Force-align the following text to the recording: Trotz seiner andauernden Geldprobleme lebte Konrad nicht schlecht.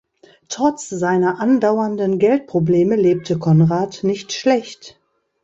Trotz 0.49 0.89
seiner 0.89 1.39
andauernden 1.39 2.17
Geldprobleme 2.17 2.95
lebte 2.95 3.37
Konrad 3.37 3.99
nicht 4.03 4.33
schlecht. 4.33 4.99